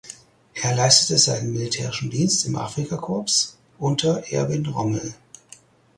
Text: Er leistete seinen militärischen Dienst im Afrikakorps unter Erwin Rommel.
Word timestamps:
Er 0.55 0.73
leistete 0.75 1.19
seinen 1.19 1.53
militärischen 1.53 2.09
Dienst 2.09 2.47
im 2.47 2.55
Afrikakorps 2.55 3.59
unter 3.77 4.23
Erwin 4.31 4.65
Rommel. 4.65 5.13